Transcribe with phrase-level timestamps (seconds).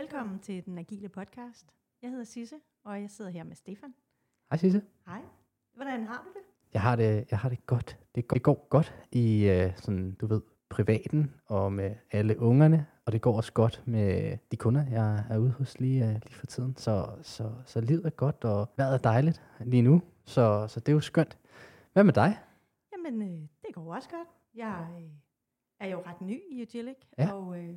[0.00, 1.66] Velkommen til den Agile podcast.
[2.02, 3.94] Jeg hedder Sisse, og jeg sidder her med Stefan.
[4.50, 4.82] Hej Sisse.
[5.06, 5.20] Hej.
[5.74, 6.44] Hvordan har du det?
[6.74, 7.98] Jeg har det, jeg har det godt.
[8.14, 12.86] Det går, det går godt i øh, sådan, du ved, privaten og med alle ungerne,
[13.06, 16.34] og det går også godt med de kunder, jeg er ude hos lige, øh, lige
[16.34, 16.76] for tiden.
[16.76, 20.88] Så, så, så livet er godt, og vejret er dejligt lige nu, så, så det
[20.88, 21.38] er jo skønt.
[21.92, 22.38] Hvad med dig?
[22.92, 24.28] Jamen, øh, det går også godt.
[24.54, 25.10] Jeg øh,
[25.80, 27.32] er jo ret ny i Agilic, Ja.
[27.32, 27.74] og øh,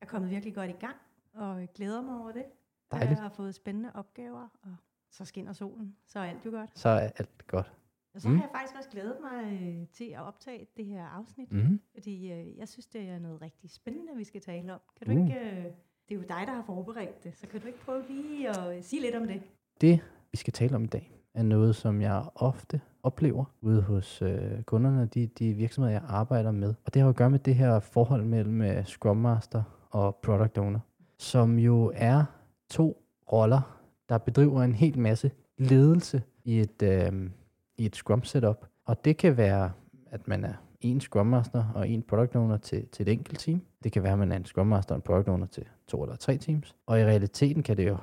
[0.00, 0.96] er kommet virkelig godt i gang,
[1.34, 2.44] og glæder mig over det.
[2.92, 3.10] Dejligt.
[3.10, 4.76] Jeg har fået spændende opgaver, og
[5.10, 6.78] så skinner solen, så er alt jo godt.
[6.78, 7.72] Så er alt godt.
[8.14, 8.34] Og så Mm.
[8.36, 11.80] har jeg faktisk også glædet mig øh, til at optage det her afsnit, Mm-hmm.
[11.94, 14.80] fordi øh, jeg synes, det er noget rigtig spændende, vi skal tale om.
[14.98, 15.26] Kan du Uh.
[15.28, 15.40] ikke...
[15.40, 15.64] Øh,
[16.08, 18.76] det er jo dig, der har forberedt det, så kan du ikke prøve lige at
[18.76, 19.42] øh, sige lidt om det?
[19.80, 20.00] Det,
[20.32, 24.62] vi skal tale om i dag, er noget, som jeg ofte oplever ude hos øh,
[24.62, 26.74] kunderne, de, de virksomheder, jeg arbejder med.
[26.86, 30.16] Og det har jo at gøre med det her forhold mellem øh, Scrum Master og
[30.16, 30.80] Product Owner,
[31.20, 32.24] som jo er
[32.70, 37.30] to roller, der bedriver en hel masse ledelse i et, øh,
[37.78, 38.66] i et Scrum setup.
[38.84, 39.72] Og det kan være,
[40.10, 43.62] at man er en Scrum Master og en Product Owner til, til et enkelt team.
[43.84, 46.02] Det kan være, at man er en Scrum Master og en Product Owner til to
[46.02, 46.76] eller tre teams.
[46.86, 47.96] Og i realiteten kan det jo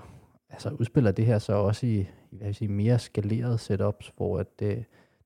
[0.50, 2.00] altså udspiller det her så også i,
[2.32, 4.84] i hvad vil sige, mere skalerede setups, hvor at, øh,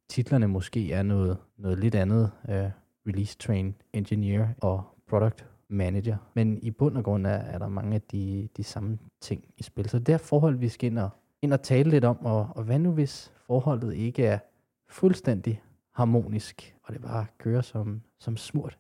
[0.09, 2.31] titlerne måske er noget, noget lidt andet.
[2.50, 2.69] Øh,
[3.08, 6.18] release train engineer og product manager.
[6.34, 9.64] Men i bund og grund er, er der mange af de, de samme ting i
[9.64, 9.90] spil.
[9.90, 11.10] Så det er forhold, vi skal ind og,
[11.42, 14.40] ind og tale lidt om, og, og hvad nu hvis forholdet ikke er
[14.88, 15.62] fuldstændig
[15.92, 18.78] harmonisk, og det bare kører som, som smurt.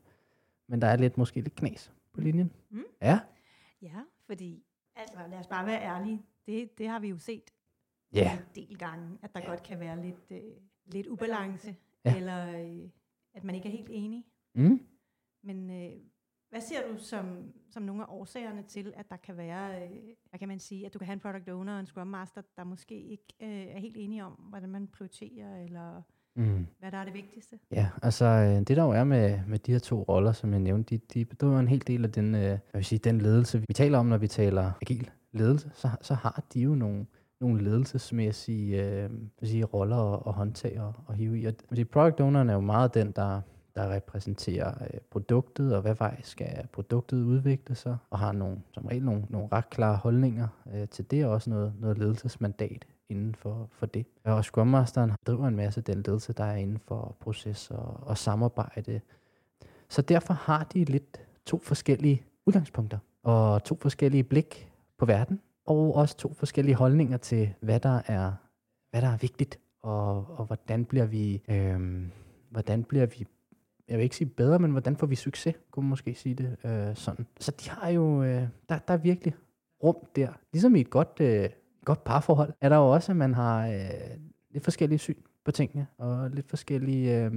[0.67, 2.51] Men der er lidt måske lidt knas på linjen.
[2.69, 2.83] Mm.
[3.01, 3.19] Ja,
[3.81, 4.63] Ja, fordi,
[4.95, 7.51] altså lad os bare være ærlige, det, det har vi jo set
[8.13, 10.53] ja, en del gange, at der godt kan være lidt, øh,
[10.85, 11.75] lidt ubalance,
[12.05, 12.15] ja.
[12.15, 12.89] eller øh,
[13.33, 14.25] at man ikke er helt enig.
[14.53, 14.87] mm.
[15.43, 15.97] Men øh,
[16.51, 17.25] hvad ser du som,
[17.69, 19.89] som nogle af årsagerne til, at der kan være, øh,
[20.29, 22.41] hvad kan man sige, at du kan have en product owner og en scrum master,
[22.57, 26.01] der måske ikke øh, er helt enige om, hvordan man prioriterer, eller
[26.35, 26.67] Mm.
[26.79, 27.59] hvad der er det vigtigste?
[27.71, 30.59] Ja, altså øh, det der jo er med, med de her to roller, som jeg
[30.59, 33.21] nævnte, de, de bedriver en hel del af den, øh, hvad vil jeg sige, den
[33.21, 37.05] ledelse, vi taler om, når vi taler agil ledelse, så, så har de jo nogle,
[37.41, 39.09] nogle ledelsesmæssige øh,
[39.43, 41.45] sige, roller og, og håndtag og, og hive i.
[41.45, 43.41] Og jeg sige, product owneren er jo meget den, der,
[43.75, 48.85] der repræsenterer øh, produktet, og hvad vej skal produktet udvikle sig, og har nogle, som
[48.85, 53.35] regel nogle, nogle ret klare holdninger øh, til det, og også noget, noget ledelsesmandat inden
[53.35, 54.05] for, for det.
[54.23, 58.17] Og Scrum Masteren driver en masse den ledelse, der er inden for proces og, og
[58.17, 59.01] samarbejde.
[59.89, 65.95] Så derfor har de lidt to forskellige udgangspunkter, og to forskellige blik på verden, og
[65.95, 68.31] også to forskellige holdninger til, hvad der er,
[68.91, 72.07] hvad der er vigtigt, og, og hvordan bliver vi, øh,
[72.49, 73.27] hvordan bliver vi
[73.91, 76.55] jeg vil ikke sige bedre, men hvordan får vi succes, kunne man måske sige det
[76.63, 77.25] øh, sådan.
[77.39, 79.33] Så de har jo, øh, der, der er virkelig
[79.83, 80.29] rum der.
[80.53, 81.49] Ligesom i et godt, øh,
[81.85, 84.17] godt parforhold, er der jo også, at man har øh,
[84.51, 85.15] lidt forskellige syn
[85.45, 87.31] på tingene, og lidt forskellige øh,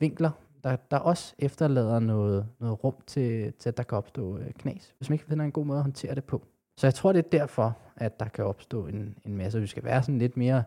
[0.00, 0.30] vinkler,
[0.64, 4.94] der, der også efterlader noget, noget rum til, til, at der kan opstå øh, knas,
[4.98, 6.42] hvis man ikke finder en god måde at håndtere det på.
[6.76, 9.60] Så jeg tror, det er derfor, at der kan opstå en, en masse.
[9.60, 10.62] Vi skal være sådan lidt mere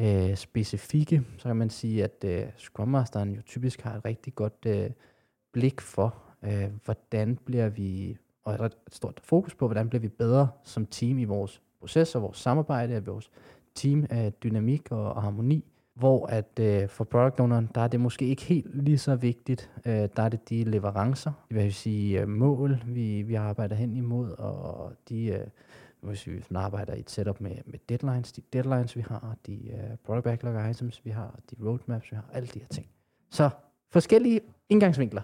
[0.00, 4.34] øh, specifikke, så kan man sige, at øh, Scrum Masteren jo typisk har et rigtig
[4.34, 4.90] godt øh,
[5.52, 10.08] blik for, øh, hvordan bliver vi, og et, et stort fokus på, hvordan bliver vi
[10.08, 13.30] bedre som team i vores proces og vores samarbejde og vores
[13.74, 18.00] team øh, dynamik og, og harmoni, hvor at øh, for product owneren, der er det
[18.00, 19.70] måske ikke helt lige så vigtigt.
[19.86, 23.96] Øh, der er det de leverancer, det vil sige øh, mål, vi, vi arbejder hen
[23.96, 25.46] imod, og de, øh,
[26.02, 29.36] hvis, vi, hvis man arbejder i et setup med, med deadlines, de deadlines vi har,
[29.46, 32.90] de uh, product backlog items vi har, de roadmaps vi har, alle de her ting.
[33.30, 33.50] Så
[33.88, 35.22] forskellige indgangsvinkler.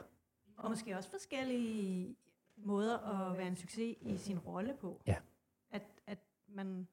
[0.56, 2.16] Og måske også forskellige
[2.56, 5.03] måder at være en succes i sin rolle på.
[5.06, 5.16] Ja.
[5.70, 6.88] At, at man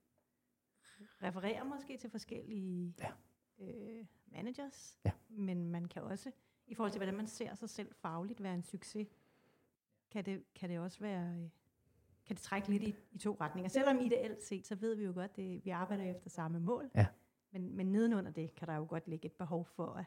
[1.24, 3.12] refererer måske til forskellige Ja.
[3.66, 5.12] øh, managers, Ja.
[5.30, 6.32] men man kan også,
[6.68, 9.08] i forhold til hvordan man ser sig selv fagligt, være en succes.
[10.12, 11.50] Kan det, kan det også være, øh,
[12.28, 13.70] kan det trække lidt i, i to retninger.
[13.70, 16.90] Selvom ideelt set, så ved vi jo godt, at vi arbejder efter samme mål.
[16.96, 17.06] Ja.
[17.54, 20.06] Men, men nedenunder det kan der jo godt ligge et behov for at,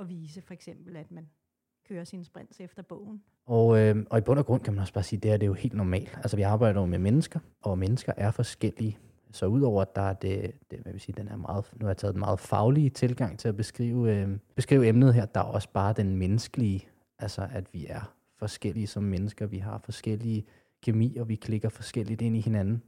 [0.00, 1.28] at vise for eksempel, at man
[1.88, 3.22] kører sine sprints efter bogen.
[3.46, 5.36] Og, øh, og i bund og grund kan man også bare sige, at det, her,
[5.36, 6.14] det er jo helt normalt.
[6.16, 8.98] Altså vi arbejder jo med mennesker, og mennesker er forskellige.
[9.30, 11.90] Så udover at der er det, det hvad vil sige, den er meget, nu har
[11.90, 15.44] jeg taget den meget faglige tilgang til at beskrive, øh, beskrive emnet her, der er
[15.44, 16.88] også bare den menneskelige,
[17.18, 20.44] altså at vi er forskellige som mennesker, vi har forskellige
[20.82, 22.82] kemi, og vi klikker forskelligt ind i hinanden.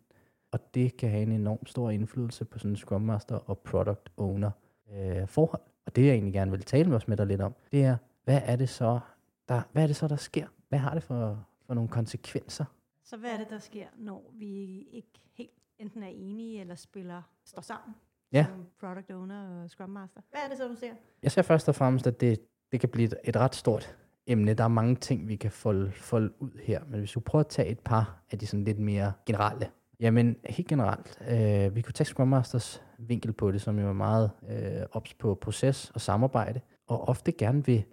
[0.53, 4.11] Og det kan have en enorm stor indflydelse på sådan en Scrum Master og Product
[4.17, 4.51] Owner
[4.95, 5.61] øh, forhold.
[5.87, 7.97] Og det jeg egentlig gerne vil tale med os med dig lidt om, det er,
[8.25, 9.01] hvad er det så,
[9.49, 10.47] der, hvad er det så, der sker?
[10.69, 12.65] Hvad har det for, for nogle konsekvenser?
[13.05, 14.47] Så hvad er det, der sker, når vi
[14.93, 17.95] ikke helt enten er enige eller spiller, står sammen
[18.33, 18.47] Ja.
[18.49, 20.21] som product owner og scrum master?
[20.31, 20.93] Hvad er det så, du ser?
[21.23, 22.41] Jeg ser først og fremmest, at det,
[22.73, 24.55] det kan blive et, et ret stort emne.
[24.55, 27.49] Der er mange ting, vi kan folde, folde ud her, men hvis du prøver at
[27.49, 29.71] tage et par af de sådan lidt mere generelle.
[30.01, 31.19] Jamen, helt generelt.
[31.29, 35.15] Øh, vi kunne tage Scrum Masters vinkel på det, som jo er meget øh, ops
[35.15, 37.85] på proces og samarbejde, og ofte gerne vil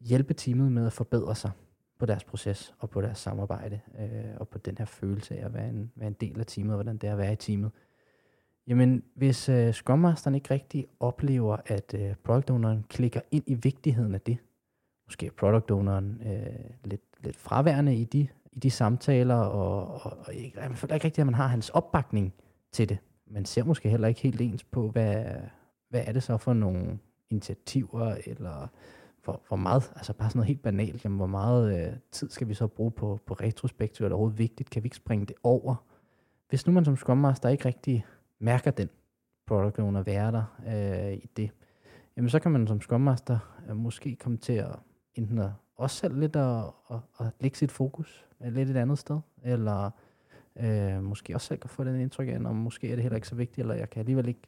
[0.00, 1.50] hjælpe teamet med at forbedre sig
[1.98, 5.54] på deres proces og på deres samarbejde, øh, og på den her følelse af at
[5.54, 7.70] være en, være en del af teamet, og hvordan det er at være i teamet.
[8.66, 13.54] Jamen, hvis øh, Scrum Masteren ikke rigtig oplever, at øh, Product Owneren klikker ind i
[13.54, 14.38] vigtigheden af det,
[15.06, 20.18] måske er Product Owneren øh, lidt, lidt fraværende i de, i de samtaler, og, og,
[20.26, 22.34] og ikke, man føler ikke rigtigt, at man har hans opbakning
[22.72, 22.98] til det.
[23.26, 25.24] Man ser måske heller ikke helt ens på, hvad,
[25.88, 26.98] hvad er det så for nogle
[27.30, 28.68] initiativer, eller
[29.24, 32.48] hvor, hvor meget, altså bare sådan noget helt banalt, jamen, hvor meget øh, tid skal
[32.48, 35.74] vi så bruge på, på retrospektiv, er overhovedet vigtigt, kan vi ikke springe det over?
[36.48, 38.06] Hvis nu man som Scrum Master ikke rigtig
[38.38, 38.88] mærker den
[39.46, 41.50] product owner være der øh, i det,
[42.16, 43.38] jamen så kan man som Scrum Master
[43.68, 44.76] øh, måske komme til at
[45.16, 49.20] enten at også selv lidt at, at, at lægge sit fokus lidt et andet sted,
[49.42, 49.90] eller
[50.60, 53.28] øh, måske også selv kan få den indtryk af, om måske er det heller ikke
[53.28, 54.40] så vigtigt, eller jeg kan alligevel ikke,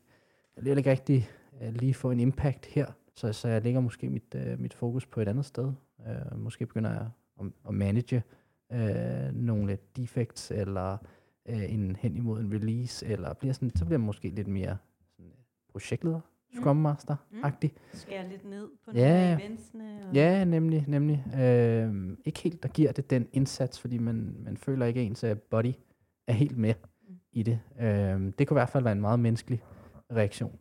[0.56, 1.30] alligevel ikke rigtig
[1.62, 5.06] øh, lige få en impact her, så, så jeg lægger måske mit, øh, mit fokus
[5.06, 5.72] på et andet sted.
[6.08, 7.10] Øh, måske begynder jeg
[7.40, 8.22] at, at manage
[8.72, 10.96] øh, nogle defects, eller
[11.48, 14.76] øh, en, hen imod en release, eller bliver sådan, så bliver jeg måske lidt mere
[15.16, 15.32] sådan,
[15.72, 16.20] projektleder,
[16.54, 17.70] Scrum Master-agtig.
[17.92, 19.00] Skære lidt ned på Ja.
[19.08, 19.98] nogle af eventsene?
[20.08, 21.24] Og Ja, nemlig, nemlig.
[21.40, 25.24] Øh, ikke helt, der giver det den indsats, fordi man, man føler ikke, at ens
[25.24, 25.72] øh, body
[26.26, 26.74] er helt med
[27.08, 27.14] Mm.
[27.32, 27.60] i det.
[27.80, 27.86] Øh,
[28.38, 29.62] det kunne i hvert fald være en meget menneskelig
[30.12, 30.58] reaktion.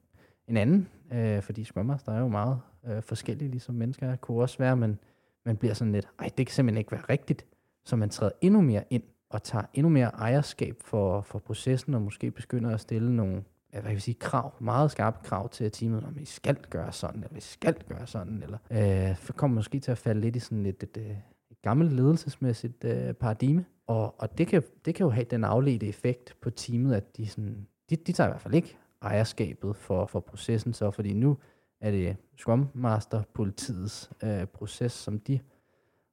[0.47, 4.41] En anden, øh, fordi Scrum Master er jo meget øh, forskellige, ligesom mennesker er, kunne
[4.41, 4.99] også være, at man,
[5.45, 7.45] man bliver sådan lidt, ej, det kan simpelthen ikke være rigtigt,
[7.85, 12.01] så man træder endnu mere ind og tager endnu mere ejerskab for, for processen, og
[12.01, 15.71] måske begynder at stille nogle ja, hvad kan jeg sige, krav, meget skarpe krav til
[15.71, 19.55] teamet, om I skal gøre sådan, eller vi skal gøre sådan, eller øh, for kommer
[19.55, 21.17] måske til at falde lidt i sådan et, et, et,
[21.51, 25.87] et gammelt ledelsesmæssigt øh, paradigme, og, og det, kan, det kan jo have den afledte
[25.87, 30.05] effekt på teamet, at de, sådan, de, de tager i hvert fald ikke ejerskabet for,
[30.05, 31.37] for processen, så fordi nu
[31.81, 35.39] er det Scrum Master politiets øh, proces, som de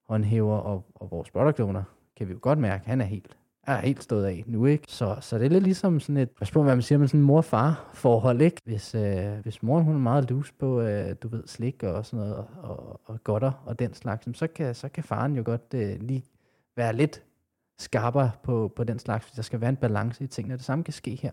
[0.08, 1.82] håndhæver, og, og vores product owner,
[2.16, 4.84] kan vi jo godt mærke, han er helt er helt stået af nu, ikke?
[4.88, 7.20] Så, så det er lidt ligesom sådan et, pas spørger, hvad man siger, men sådan
[7.20, 8.60] en mor-far-forhold, ikke?
[8.64, 12.26] Hvis, øh, hvis moren hun er meget loose på, øh, du ved, slik og sådan
[12.26, 16.00] noget, og, og godter og den slags, så kan, så kan faren jo godt øh,
[16.00, 16.24] lige
[16.76, 17.22] være lidt
[17.78, 20.56] skarpere på, på den slags, hvis der skal være en balance i tingene.
[20.56, 21.32] Det samme kan ske her.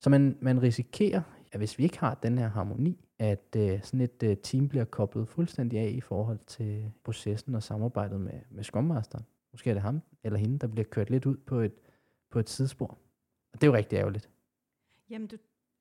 [0.00, 1.22] Så man, man risikerer,
[1.52, 4.84] at hvis vi ikke har den her harmoni, at øh, sådan et øh, team bliver
[4.84, 8.90] koblet fuldstændig af i forhold til processen og samarbejdet med, med Scrum
[9.52, 11.74] Måske er det ham eller hende, der bliver kørt lidt ud på et,
[12.30, 12.98] på et sidespor.
[13.52, 14.30] Og det er jo rigtig ærgerligt.
[15.10, 15.36] Jamen, du,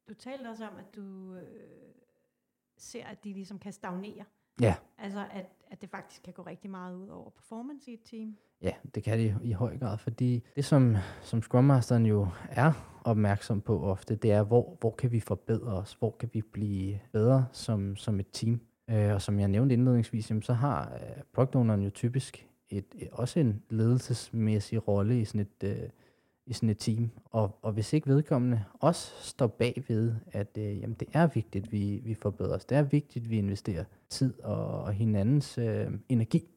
[0.10, 1.44] du talte også om, at du øh,
[2.78, 4.26] ser, at de ligesom kan stagnere.
[4.62, 4.76] Ja.
[4.98, 8.38] Altså, at, at det faktisk kan gå rigtig meget ud over performance i et team.
[8.62, 13.00] Ja, det kan det i høj grad, fordi det som, som Scrum Masteren jo er
[13.04, 15.94] opmærksom på ofte, det er, hvor, hvor kan vi forbedre os?
[15.94, 18.62] Hvor kan vi blive bedre som, som et team?
[18.90, 22.86] Øh, og som jeg nævnte indledningsvis, jamen, så har øh, product owneren jo typisk et,
[22.96, 25.90] et, også en ledelsesmæssig rolle i sådan et, øh,
[26.46, 27.10] i sådan et team.
[27.26, 31.66] Og, og hvis ikke vedkommende også står bag ved, at øh, jamen, det er vigtigt,
[31.66, 32.66] at vi, vi forbedrer os.
[32.66, 36.48] Det er vigtigt, at vi investerer tid og, og hinandens øh, energi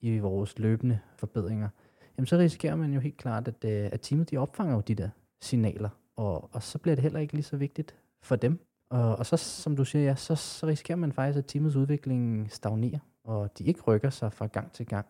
[0.00, 1.68] i vores løbende forbedringer,
[2.18, 4.94] jamen så risikerer man jo helt klart, at, øh, at teamet de opfanger jo de
[4.94, 5.08] der
[5.40, 8.58] signaler, og, og så bliver det heller ikke lige så vigtigt for dem.
[8.90, 12.52] Og, og så, som du siger, ja, så, så risikerer man faktisk, at teamets udvikling
[12.52, 15.06] stagnerer, og de ikke rykker sig fra gang til gang.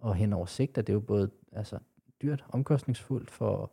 [0.00, 1.78] Og hen over sigt er det jo både altså,
[2.22, 3.72] dyrt, omkostningsfuldt for,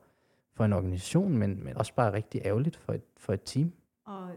[0.51, 3.74] for en organisation, men, men også bare rigtig ærgerligt for et, for et team.
[4.03, 4.36] Og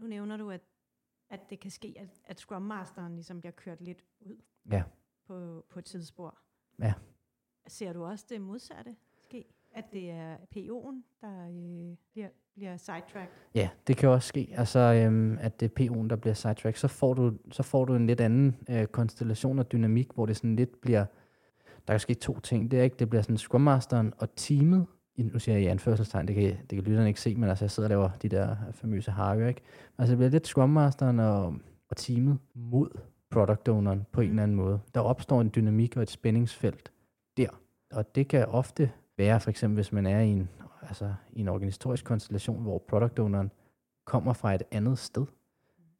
[0.00, 0.60] nu nævner du, at,
[1.30, 4.36] at det kan ske, at, at Scrum Masteren ligesom bliver kørt lidt ud
[4.70, 4.82] Ja.
[5.26, 6.38] på, på et tidsspor.
[6.78, 6.94] Ja.
[7.66, 9.44] Ser du også det modsatte ske?
[9.72, 12.28] At det er PO'en, der øh, bliver,
[12.60, 13.32] bliver sidetracked?
[13.54, 14.54] Ja, det kan også ske.
[14.56, 16.76] Altså, øhm, at det er PO'en, der bliver sidetrack.
[16.76, 20.36] Så får du, så får du en lidt anden øh, konstellation og dynamik, hvor det
[20.36, 21.04] sådan lidt bliver...
[21.88, 22.70] Der kan ske to ting.
[22.70, 24.86] Det er ikke, det bliver sådan Scrum Masteren og teamet.
[25.16, 27.70] Nu siger jeg i anførselstegn, det kan, det kan lytterne ikke se, men altså jeg
[27.70, 29.60] sidder og laver de der famøse hakker, ikke?
[29.98, 31.54] Altså det bliver lidt Scrum Masteren og,
[31.90, 32.88] og teamet mod
[33.30, 34.80] product owneren på en eller anden måde.
[34.94, 36.92] Der opstår en dynamik og et spændingsfelt
[37.36, 37.48] der.
[37.92, 40.48] Og det kan ofte være, for eksempel hvis man er i en,
[40.82, 43.50] altså, i en organisatorisk konstellation, hvor product owneren
[44.04, 45.26] kommer fra et andet sted,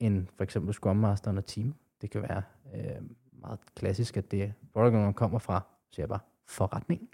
[0.00, 1.75] end for eksempel Scrum Masteren og team.
[2.02, 2.42] Det kan være
[2.75, 7.08] øh, meget klassisk, at det product owneren kommer fra, siger jeg bare, forretning,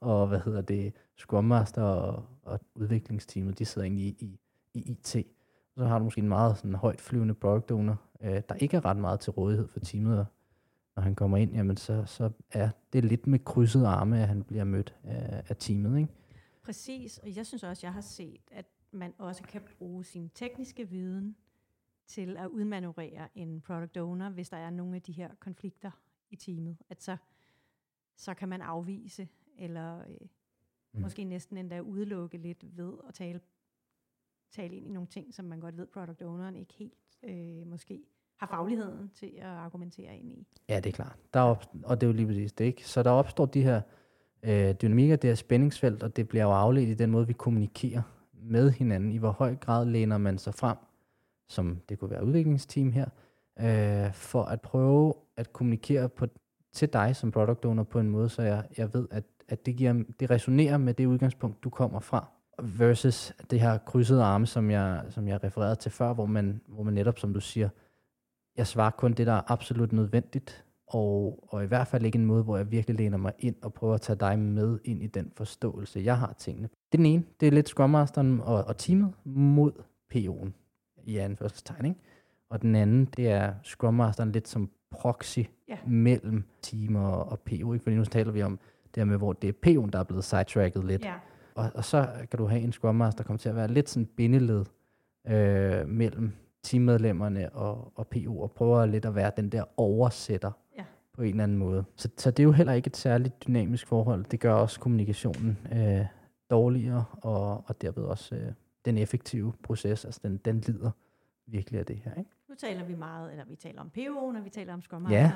[0.00, 4.40] og hvad hedder det, Scrum Master og, og udviklingsteamet, de sidder egentlig i, i,
[4.74, 5.26] i IT.
[5.76, 8.84] Så har du måske en meget sådan højt flyvende product owner, øh, der ikke er
[8.84, 10.26] ret meget til rådighed for teamet, og
[10.96, 14.42] når han kommer ind, jamen så, så er det lidt med krydset arme, at han
[14.42, 15.98] bliver mødt af, af teamet.
[15.98, 16.12] Ikke?
[16.70, 20.88] Præcis, og jeg synes også, jeg har set, at man også kan bruge sin tekniske
[20.88, 21.36] viden
[22.06, 25.90] til at udmanøvrere en product owner, hvis der er nogle af de her konflikter
[26.28, 26.76] i teamet.
[26.90, 27.16] At så,
[28.16, 30.16] så kan man afvise, eller øh,
[30.92, 31.00] mm.
[31.00, 33.40] måske næsten endda udelukke lidt ved at tale,
[34.50, 38.04] tale ind i nogle ting, som man godt ved, product owneren ikke helt øh, måske
[38.36, 40.46] har fagligheden til at argumentere ind i.
[40.68, 41.18] Ja, det er klart.
[41.34, 42.88] Der op, og det er jo lige præcis det, ikke?
[42.88, 43.82] Så der opstår de her
[44.42, 48.02] øh, dynamikker, det her spændingsfelt, og det bliver jo afledt i den måde, vi kommunikerer
[48.42, 49.12] med hinanden.
[49.12, 50.76] I hvor høj grad læner man sig frem,
[51.48, 53.06] som det kunne være udviklingsteam her,
[53.60, 56.26] øh, for at prøve at kommunikere på,
[56.72, 59.76] til dig som product owner på en måde, så jeg, jeg ved, at, at det,
[59.76, 62.28] giver, det resonerer med det udgangspunkt, du kommer fra
[62.62, 66.82] versus det her krydsede arme, som jeg, som jeg refererede til før, hvor man, hvor
[66.82, 67.68] man netop, som du siger,
[68.56, 72.26] jeg svarer kun det, der er absolut nødvendigt, og, og i hvert fald ikke en
[72.26, 75.06] måde, hvor jeg virkelig læner mig ind og prøver at tage dig med ind i
[75.06, 76.68] den forståelse, jeg har tingene.
[76.68, 79.72] Det er den ene, det er lidt Scrum Masteren og, og teamet mod
[80.14, 80.50] PO'en
[81.04, 82.00] i anførselstegn, ikke?
[82.50, 85.78] Og den anden, det er Scrum Masteren lidt som proxy ja.
[85.86, 87.82] mellem team og, og PO, ikke?
[87.82, 88.58] Fordi nu taler vi om
[88.94, 91.04] det her med, hvor det er PO'en, der er blevet sidetracket lidt.
[91.04, 91.14] Ja.
[91.54, 93.88] Og, og så kan du have en Scrum Master, der kommer til at være lidt
[93.88, 94.64] sådan bindeled
[95.28, 96.32] øh, mellem
[96.62, 100.50] teammedlemmerne og, og PO, og prøver lidt at være den der oversætter.
[101.20, 101.84] På en eller anden måde.
[101.96, 104.24] Så, så det er jo heller ikke et særligt dynamisk forhold.
[104.24, 106.06] Det gør også kommunikationen øh,
[106.50, 108.52] dårligere, og, og derved også øh,
[108.84, 110.90] den effektive proces, altså den, den lider
[111.46, 112.14] virkelig af det her.
[112.14, 112.30] Ikke?
[112.48, 115.32] Nu taler vi meget, eller vi taler om PO, når vi taler om Scrum ja.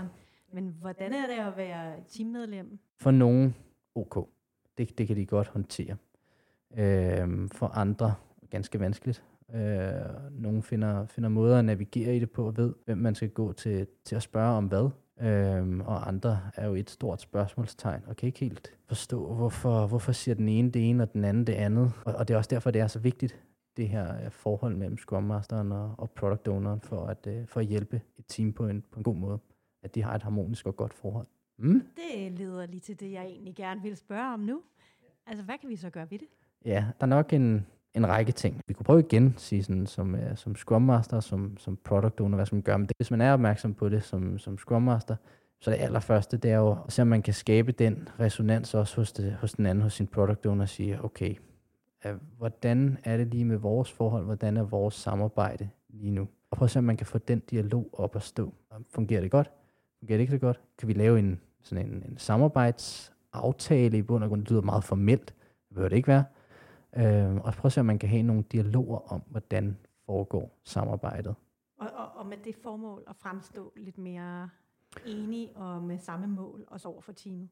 [0.52, 2.78] men hvordan er det at være teammedlem?
[3.00, 3.54] For nogen,
[3.94, 4.28] ok.
[4.78, 5.96] Det, det kan de godt håndtere.
[6.76, 8.14] Øh, for andre,
[8.50, 9.24] ganske vanskeligt.
[9.54, 9.60] Øh,
[10.30, 13.52] nogle finder, finder måder at navigere i det på og ved, hvem man skal gå
[13.52, 14.90] til, til at spørge om hvad.
[15.20, 20.12] Øhm, og andre er jo et stort spørgsmålstegn, og kan ikke helt forstå, hvorfor, hvorfor
[20.12, 21.92] siger den ene det ene, og den anden det andet.
[22.04, 23.40] Og, og det er også derfor, det er så vigtigt,
[23.76, 27.60] det her øh, forhold mellem Scrum Masteren og, og Product Owneren, for at, uh, for
[27.60, 29.38] at hjælpe et team på en, på en god måde.
[29.82, 31.26] At de har et harmonisk og godt forhold.
[31.58, 31.86] Mm?
[31.96, 34.62] Det leder lige til det, jeg egentlig gerne vil spørge om nu.
[35.26, 36.28] Altså, hvad kan vi så gøre ved det?
[36.64, 38.60] Ja, der er nok en, en række ting.
[38.66, 42.36] Vi kunne prøve igen, sige sådan, som, uh, som Scrum Master, som, som Product Owner,
[42.36, 42.96] hvad som gør med det.
[42.96, 45.16] Hvis man er opmærksom på det som, som Scrum Master,
[45.60, 48.96] så det allerførste, det er jo at se, om man kan skabe den resonans også
[48.96, 51.34] hos, det, hos den anden, hos sin Product Owner, og sige, okay,
[52.04, 56.28] uh, hvordan er det lige med vores forhold, hvordan er vores samarbejde lige nu?
[56.50, 58.54] Og prøv at se, om man kan få den dialog op at stå.
[58.94, 59.50] Fungerer det godt?
[59.98, 60.60] Fungerer det ikke så godt?
[60.78, 64.40] Kan vi lave en, sådan en, en samarbejdsaftale i bund og grund?
[64.40, 65.26] Det lyder meget formelt.
[65.68, 66.24] Det behøver det ikke være.
[66.96, 71.34] Øh, og prøv at se, om man kan have nogle dialoger om, hvordan foregår samarbejdet.
[71.78, 74.48] Og, og, og med det formål at fremstå lidt mere
[75.06, 77.48] enige og med samme mål, også over for teamet.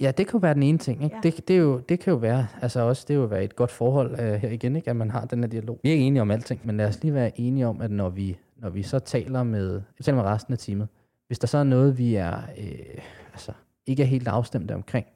[0.00, 1.04] Ja, det kan være den ene ting.
[1.04, 1.16] Ikke?
[1.16, 1.20] Ja.
[1.30, 3.56] Det, det, er jo, det kan jo være, altså også, det er jo være et
[3.56, 4.90] godt forhold uh, her igen, ikke?
[4.90, 5.80] at man har den her dialog.
[5.82, 8.08] Vi er ikke enige om alting, men lad os lige være enige om, at når
[8.08, 10.88] vi, når vi så taler med, taler med resten af teamet,
[11.26, 13.52] hvis der så er noget, vi er, øh, altså,
[13.86, 15.06] ikke er helt afstemte omkring,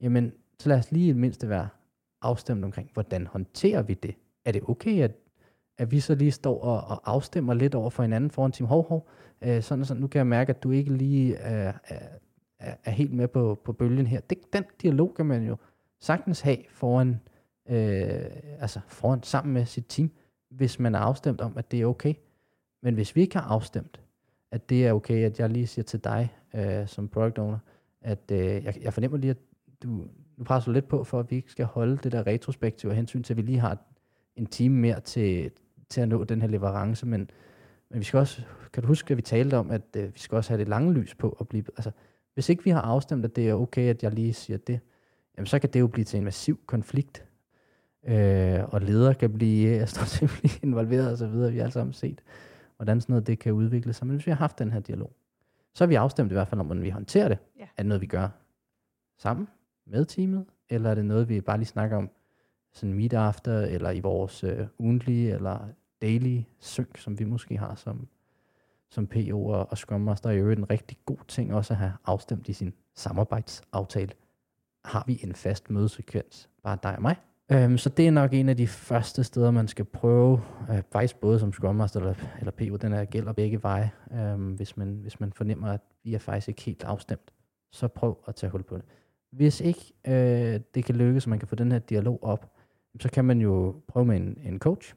[0.00, 1.68] jamen, så lad os lige i det mindste være
[2.22, 4.14] afstemt omkring, hvordan håndterer vi det?
[4.44, 5.12] Er det okay, at,
[5.78, 8.88] at vi så lige står og, og afstemmer lidt over for hinanden foran Team Hov
[8.88, 9.08] Hov?
[9.42, 12.90] Øh, sådan og sådan, nu kan jeg mærke, at du ikke lige er, er, er
[12.90, 14.20] helt med på, på bølgen her.
[14.20, 15.56] Det, den dialog kan man jo
[16.00, 17.20] sagtens have foran,
[17.68, 18.24] øh,
[18.58, 20.10] altså foran sammen med sit team,
[20.50, 22.14] hvis man er afstemt om, at det er okay.
[22.82, 24.00] Men hvis vi ikke har afstemt,
[24.50, 27.58] at det er okay, at jeg lige siger til dig øh, som product owner,
[28.00, 29.36] at øh, jeg, jeg fornemmer lige, at
[29.82, 30.04] du,
[30.42, 32.96] nu presser du lidt på, for at vi ikke skal holde det der retrospektiv af
[32.96, 33.78] hensyn til, at vi lige har
[34.36, 35.50] en time mere til,
[35.88, 37.30] til at nå den her leverance, men,
[37.90, 40.36] men vi skal også, kan du huske, at vi talte om, at øh, vi skal
[40.36, 41.90] også have det lange lys på at blive, altså,
[42.34, 44.80] hvis ikke vi har afstemt, at det er okay, at jeg lige siger det,
[45.36, 47.24] jamen så kan det jo blive til en massiv konflikt,
[48.06, 51.72] øh, og ledere kan blive, til at blive involveret og så videre, vi har alle
[51.72, 52.22] sammen set,
[52.76, 55.12] hvordan sådan noget det kan udvikle sig, men hvis vi har haft den her dialog,
[55.74, 57.38] så har vi afstemt i hvert fald om, hvordan vi håndterer det.
[57.58, 57.64] Ja.
[57.64, 58.28] Er det noget, vi gør
[59.18, 59.48] sammen?
[59.86, 62.10] Med teamet, eller er det noget, vi bare lige snakker om
[62.72, 65.68] sådan meet after, eller i vores øh, ugentlige eller
[66.02, 68.08] daily sync, som vi måske har som,
[68.90, 71.92] som PO og, og Scrum Master, er jo en rigtig god ting også at have
[72.04, 74.12] afstemt i sin samarbejdsaftale.
[74.84, 77.16] Har vi en fast mødesekvens, bare dig og mig?
[77.52, 81.16] Øhm, så det er nok en af de første steder, man skal prøve, øh, faktisk
[81.16, 84.98] både som Scrum Master eller, eller PO, den er gælder begge veje, øh, hvis, man,
[85.02, 87.32] hvis man fornemmer, at vi er faktisk ikke helt afstemt.
[87.70, 88.84] Så prøv at tage hul på det.
[89.32, 92.52] Hvis ikke øh, det kan lykkes, at man kan få den her dialog op,
[93.00, 94.94] så kan man jo prøve med en, en coach.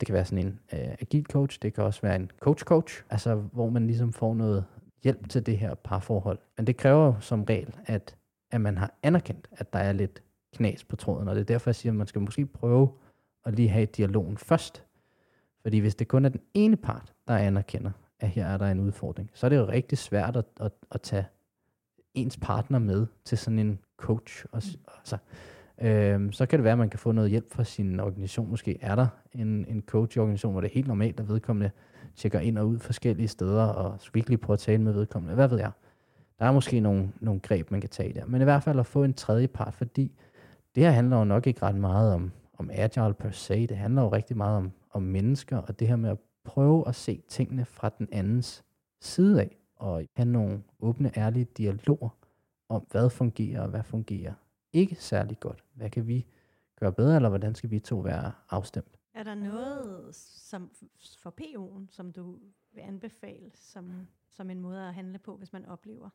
[0.00, 3.34] Det kan være sådan en øh, agil coach, det kan også være en coach-coach, altså
[3.34, 4.64] hvor man ligesom får noget
[5.02, 6.38] hjælp til det her parforhold.
[6.56, 8.16] Men det kræver jo som regel, at,
[8.50, 10.22] at man har anerkendt, at der er lidt
[10.54, 12.88] knas på tråden, og det er derfor, jeg siger, at man skal måske prøve
[13.44, 14.84] at lige have dialogen først.
[15.62, 18.80] Fordi hvis det kun er den ene part, der anerkender, at her er der en
[18.80, 21.26] udfordring, så er det jo rigtig svært at, at, at tage
[22.16, 24.44] ens partner med til sådan en coach.
[24.52, 24.62] Og,
[24.98, 25.16] altså,
[25.82, 28.50] øh, så kan det være, at man kan få noget hjælp fra sin organisation.
[28.50, 31.70] Måske er der en, en coach i organisationen, hvor det er helt normalt, at vedkommende
[32.16, 35.34] tjekker ind og ud forskellige steder, og skal ikke lige prøve at tale med vedkommende.
[35.34, 35.70] Hvad ved jeg?
[36.38, 38.26] Der er måske nogle, nogle greb, man kan tage der.
[38.26, 40.12] Men i hvert fald at få en tredje part, fordi
[40.74, 43.66] det her handler jo nok ikke ret meget om, om agile per se.
[43.66, 46.94] Det handler jo rigtig meget om, om mennesker, og det her med at prøve at
[46.94, 48.64] se tingene fra den andens
[49.00, 52.08] side af, og have nogle åbne, ærlige dialoger
[52.68, 54.34] om, hvad fungerer og hvad fungerer
[54.72, 55.64] ikke særlig godt.
[55.74, 56.26] Hvad kan vi
[56.80, 58.98] gøre bedre, eller hvordan skal vi to være afstemt?
[59.14, 60.70] Er der noget som
[61.18, 62.38] for PO'en, som du
[62.72, 66.08] vil anbefale som, som en måde at handle på, hvis man oplever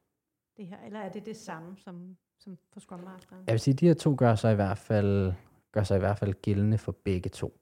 [0.58, 0.77] det her?
[0.86, 3.44] Eller er det det samme som, som for Scrum Masteren?
[3.48, 5.34] Jeg vil sige, at de her to gør sig i hvert fald,
[5.72, 7.60] gør sig i hvert fald gældende for begge to.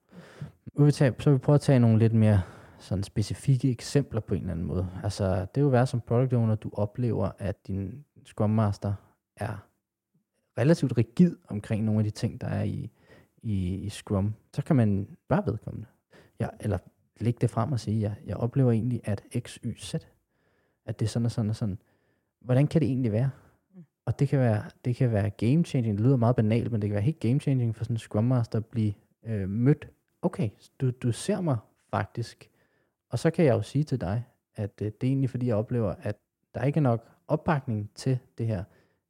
[0.75, 2.41] Vil tage, så vil vi prøve at tage nogle lidt mere
[2.79, 4.89] sådan specifikke eksempler på en eller anden måde.
[5.03, 8.93] Altså, det vil være som product owner, du oplever, at din Scrum Master
[9.35, 9.65] er
[10.57, 12.89] relativt rigid omkring nogle af de ting, der er i,
[13.41, 14.33] i, i Scrum.
[14.53, 15.87] Så kan man bare vedkommende.
[16.39, 16.77] Ja, eller
[17.19, 19.95] lægge det frem og sige, ja, jeg oplever egentlig, at X, Y, Z,
[20.85, 21.77] at det er sådan og sådan og sådan.
[22.41, 23.29] Hvordan kan det egentlig være?
[23.75, 23.85] Mm.
[24.05, 25.97] Og det kan være, det kan være game changing.
[25.97, 28.23] Det lyder meget banalt, men det kan være helt game changing for sådan en Scrum
[28.23, 28.93] Master at blive
[29.23, 29.89] øh, mødt.
[30.21, 30.49] Okay,
[30.81, 31.57] du, du ser mig
[31.89, 32.49] faktisk
[33.09, 34.23] og så kan jeg jo sige til dig,
[34.55, 36.17] at øh, det er egentlig fordi, jeg oplever, at
[36.55, 38.63] der ikke er nok opbakning til det her,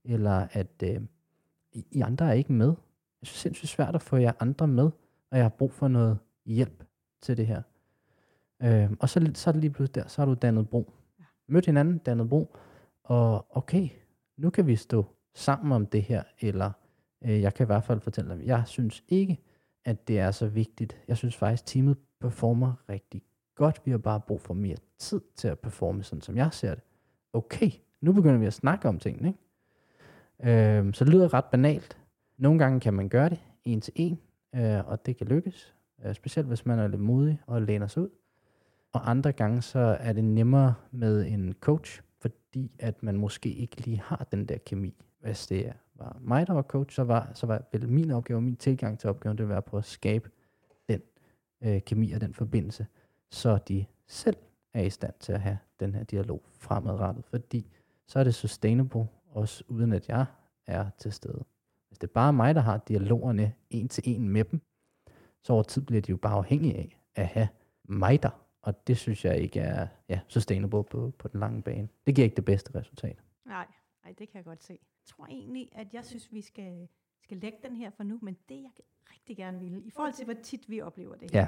[0.05, 1.01] eller at øh,
[1.73, 2.67] I andre er ikke med.
[3.21, 4.91] Jeg synes det er sindssygt svært at få jer andre med,
[5.31, 6.83] og jeg har brug for noget hjælp
[7.21, 7.61] til det her.
[8.61, 10.91] Øh, og så, så er det lige pludselig der, så har du dannet bro.
[11.47, 12.55] Mødt hinanden, dannet bro,
[13.03, 13.89] og okay,
[14.37, 16.71] nu kan vi stå sammen om det her, eller
[17.21, 19.37] øh, jeg kan i hvert fald fortælle dig, jeg synes ikke,
[19.85, 20.97] at det er så vigtigt.
[21.07, 23.23] Jeg synes faktisk, teamet performer rigtig
[23.59, 26.75] godt, vi har bare brug for mere tid til at performe, sådan som jeg ser
[26.75, 26.83] det.
[27.33, 30.77] Okay, nu begynder vi at snakke om tingene, ikke?
[30.77, 31.97] Øhm, så det lyder ret banalt.
[32.37, 34.19] Nogle gange kan man gøre det en til en,
[34.55, 35.73] øh, og det kan lykkes,
[36.05, 38.09] øh, specielt hvis man er lidt modig og læner sig ud.
[38.93, 43.81] Og andre gange så er det nemmere med en coach, fordi at man måske ikke
[43.85, 45.03] lige har den der kemi.
[45.21, 48.55] Hvis det var mig, der var coach, så var, så var vel min opgave, min
[48.55, 50.29] tilgang til opgaven, det var på at skabe
[50.89, 51.01] den
[51.61, 52.85] øh, kemi og den forbindelse
[53.31, 54.37] så de selv
[54.73, 57.71] er i stand til at have den her dialog fremadrettet, fordi
[58.07, 60.25] så er det sustainable, også uden at jeg
[60.67, 61.43] er til stede.
[61.87, 64.61] Hvis det er bare mig, der har dialogerne en til en med dem,
[65.41, 67.47] så over tid bliver de jo bare afhængige af at have
[67.83, 71.89] mig der, og det synes jeg ikke er ja, sustainable på, på den lange bane.
[72.07, 73.23] Det giver ikke det bedste resultat.
[73.45, 73.67] Nej,
[74.03, 74.73] nej, det kan jeg godt se.
[74.73, 76.87] Jeg tror egentlig, at jeg synes, vi skal,
[77.23, 78.71] skal lægge den her for nu, men det jeg
[79.11, 81.47] rigtig gerne vil, i forhold til, hvor tit vi oplever det her, ja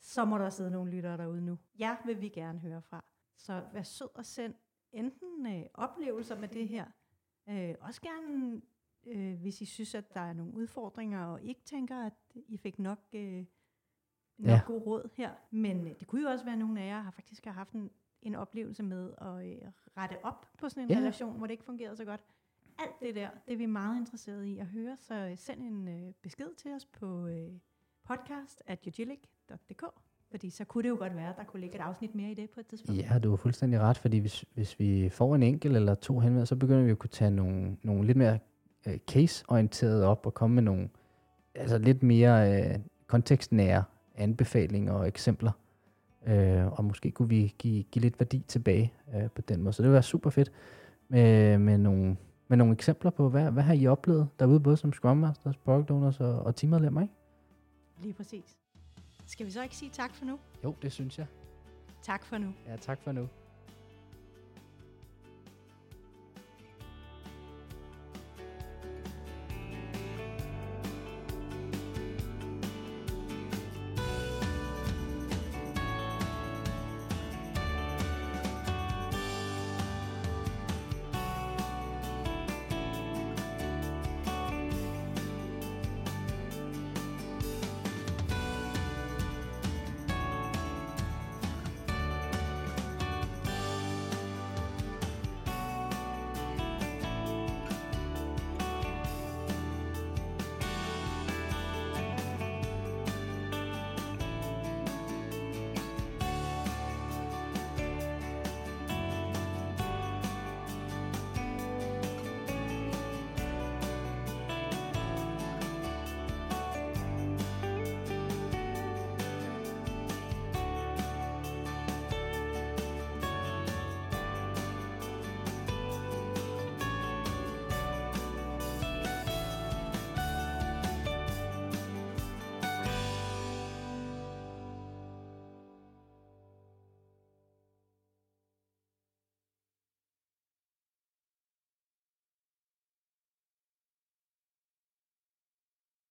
[0.00, 1.58] så må der sidde nogle lyttere derude nu.
[1.78, 3.04] Ja, vil vi gerne høre fra.
[3.36, 4.54] Så vær sød og send
[4.92, 6.84] enten øh, oplevelser med det her,
[7.48, 8.62] øh, også gerne,
[9.06, 12.78] øh, hvis I synes, at der er nogle udfordringer, og ikke tænker, at I fik
[12.78, 13.44] nok, øh,
[14.38, 14.60] nok ja.
[14.66, 15.32] god råd her.
[15.50, 17.72] Men øh, det kunne jo også være, at nogle af jer har faktisk har haft
[17.72, 17.90] en,
[18.22, 20.96] en oplevelse med at øh, rette op på sådan en ja.
[20.96, 22.24] relation, hvor det ikke fungerede så godt.
[22.78, 25.88] Alt det der, det er vi meget interesserede i at høre, så øh, send en
[25.88, 27.52] øh, besked til os på øh,
[28.08, 29.84] podcast at www.dk,
[30.30, 32.34] fordi så kunne det jo godt være, at der kunne ligge et afsnit mere i
[32.34, 33.02] det på et tidspunkt.
[33.02, 36.54] Ja, du har fuldstændig ret, fordi hvis, hvis vi får en enkelt eller to henvendelser,
[36.54, 38.38] så begynder vi at kunne tage nogle, nogle lidt mere
[38.86, 40.88] uh, case-orienterede op og komme med nogle
[41.54, 45.52] altså lidt mere uh, kontekstnære anbefalinger og eksempler.
[46.26, 49.72] Uh, og måske kunne vi give, give lidt værdi tilbage uh, på den måde.
[49.72, 50.52] Så det ville være super fedt
[51.08, 52.16] med, med, nogle,
[52.48, 55.90] med nogle eksempler på, hvad, hvad har I oplevet derude, både som Scrum Masters, Product
[55.90, 57.14] Owners og, og teammedlemmer, ikke?
[58.02, 58.56] Lige præcis.
[59.26, 60.38] Skal vi så ikke sige tak for nu?
[60.64, 61.26] Jo, det synes jeg.
[62.02, 62.54] Tak for nu.
[62.66, 63.28] Ja, tak for nu.